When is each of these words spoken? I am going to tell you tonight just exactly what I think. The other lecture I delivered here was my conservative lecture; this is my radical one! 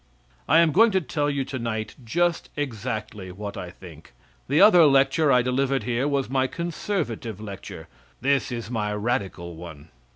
I 0.49 0.61
am 0.61 0.71
going 0.71 0.89
to 0.93 0.99
tell 1.01 1.29
you 1.29 1.45
tonight 1.45 1.93
just 2.03 2.49
exactly 2.55 3.31
what 3.31 3.55
I 3.55 3.69
think. 3.69 4.13
The 4.49 4.59
other 4.59 4.83
lecture 4.87 5.31
I 5.31 5.43
delivered 5.43 5.83
here 5.83 6.07
was 6.07 6.27
my 6.27 6.47
conservative 6.47 7.39
lecture; 7.39 7.87
this 8.19 8.51
is 8.51 8.71
my 8.71 8.95
radical 8.95 9.55
one! 9.55 9.89